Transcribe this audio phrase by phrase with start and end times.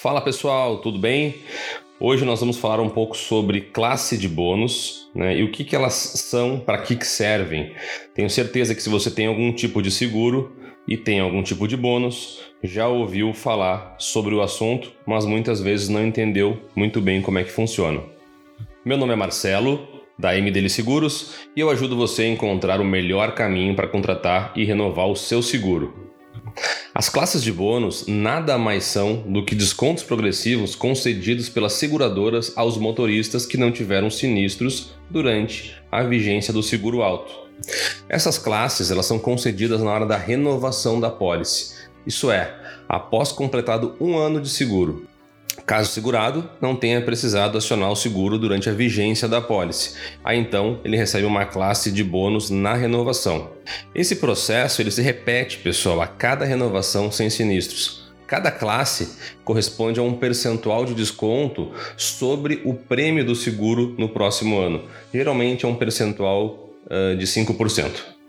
[0.00, 1.34] Fala pessoal, tudo bem?
[2.00, 5.76] Hoje nós vamos falar um pouco sobre classe de bônus né, e o que, que
[5.76, 7.74] elas são, para que, que servem.
[8.14, 10.56] Tenho certeza que se você tem algum tipo de seguro
[10.88, 15.90] e tem algum tipo de bônus, já ouviu falar sobre o assunto, mas muitas vezes
[15.90, 18.00] não entendeu muito bem como é que funciona.
[18.82, 19.86] Meu nome é Marcelo,
[20.18, 24.64] da MDL Seguros, e eu ajudo você a encontrar o melhor caminho para contratar e
[24.64, 26.09] renovar o seu seguro.
[26.92, 32.76] As classes de bônus nada mais são do que descontos progressivos concedidos pelas seguradoras aos
[32.76, 37.32] motoristas que não tiveram sinistros durante a vigência do seguro alto.
[38.08, 43.94] Essas classes elas são concedidas na hora da renovação da pólice, isso é, após completado
[44.00, 45.06] um ano de seguro.
[45.70, 50.36] Caso o segurado não tenha precisado acionar o seguro durante a vigência da pólice, aí
[50.36, 53.52] então ele recebe uma classe de bônus na renovação.
[53.94, 58.10] Esse processo ele se repete, pessoal, a cada renovação sem sinistros.
[58.26, 64.58] Cada classe corresponde a um percentual de desconto sobre o prêmio do seguro no próximo
[64.58, 64.82] ano.
[65.14, 68.19] Geralmente é um percentual uh, de 5%.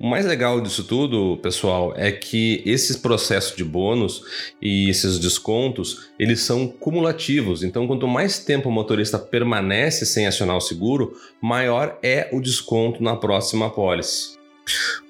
[0.00, 4.22] O mais legal disso tudo, pessoal, é que esses processos de bônus
[4.62, 7.64] e esses descontos, eles são cumulativos.
[7.64, 13.02] Então, quanto mais tempo o motorista permanece sem acionar o seguro, maior é o desconto
[13.02, 14.38] na próxima pólice.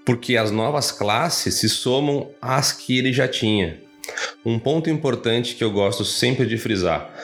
[0.07, 3.83] Porque as novas classes se somam às que ele já tinha.
[4.43, 7.15] Um ponto importante que eu gosto sempre de frisar.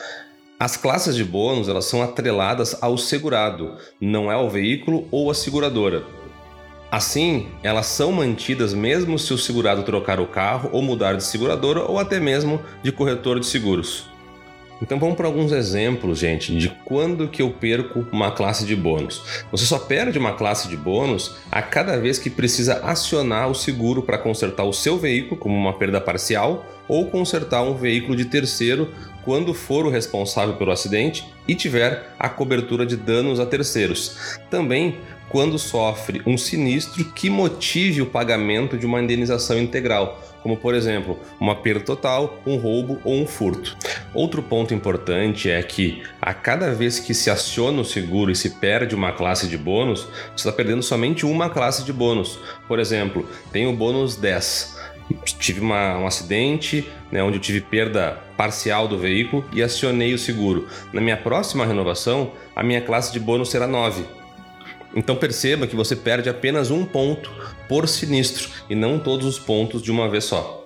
[0.59, 5.33] As classes de bônus elas são atreladas ao segurado, não é ao veículo ou à
[5.33, 6.24] seguradora.
[6.95, 11.81] Assim, elas são mantidas mesmo se o segurado trocar o carro ou mudar de seguradora
[11.81, 14.07] ou até mesmo de corretor de seguros.
[14.81, 19.43] Então vamos para alguns exemplos, gente, de quando que eu perco uma classe de bônus.
[19.51, 24.01] Você só perde uma classe de bônus a cada vez que precisa acionar o seguro
[24.01, 28.89] para consertar o seu veículo, como uma perda parcial, ou consertar um veículo de terceiro
[29.25, 34.37] quando for o responsável pelo acidente e tiver a cobertura de danos a terceiros.
[34.51, 40.75] Também quando sofre um sinistro que motive o pagamento de uma indenização integral, como por
[40.75, 43.75] exemplo, uma perda total, um roubo ou um furto.
[44.13, 48.51] Outro ponto importante é que a cada vez que se aciona o seguro e se
[48.51, 52.39] perde uma classe de bônus, você está perdendo somente uma classe de bônus.
[52.67, 54.75] Por exemplo, tem o bônus 10.
[55.39, 60.19] Tive uma, um acidente né, onde eu tive perda parcial do veículo e acionei o
[60.19, 60.67] seguro.
[60.93, 64.03] Na minha próxima renovação, a minha classe de bônus será 9
[64.95, 67.29] então perceba que você perde apenas um ponto
[67.67, 70.65] por sinistro e não todos os pontos de uma vez só.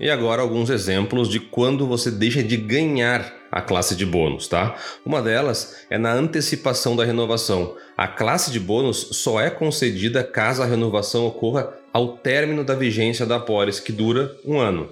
[0.00, 4.76] E agora alguns exemplos de quando você deixa de ganhar a classe de bônus, tá?
[5.04, 7.74] Uma delas é na antecipação da renovação.
[7.96, 13.26] A classe de bônus só é concedida caso a renovação ocorra ao término da vigência
[13.26, 14.88] da pólice, que dura um ano.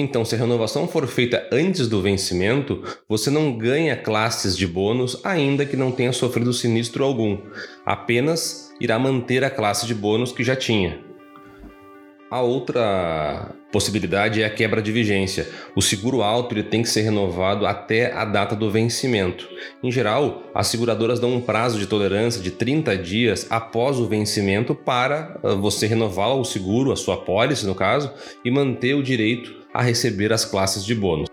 [0.00, 5.20] Então, se a renovação for feita antes do vencimento, você não ganha classes de bônus
[5.24, 7.36] ainda que não tenha sofrido sinistro algum.
[7.84, 11.07] Apenas irá manter a classe de bônus que já tinha.
[12.30, 15.48] A outra possibilidade é a quebra de vigência.
[15.74, 19.48] O seguro alto ele tem que ser renovado até a data do vencimento.
[19.82, 24.74] Em geral, as seguradoras dão um prazo de tolerância de 30 dias após o vencimento
[24.74, 28.12] para ah, você renovar o seguro, a sua pólice no caso,
[28.44, 31.30] e manter o direito a receber as classes de bônus.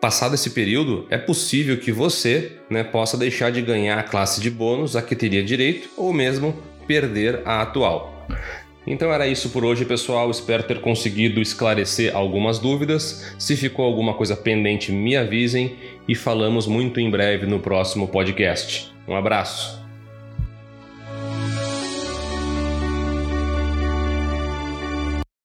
[0.00, 4.50] Passado esse período, é possível que você né, possa deixar de ganhar a classe de
[4.50, 6.56] bônus a que teria direito ou mesmo
[6.86, 8.26] perder a atual.
[8.86, 10.30] Então era isso por hoje, pessoal.
[10.30, 13.34] Espero ter conseguido esclarecer algumas dúvidas.
[13.38, 15.76] Se ficou alguma coisa pendente, me avisem
[16.08, 18.92] e falamos muito em breve no próximo podcast.
[19.06, 19.89] Um abraço.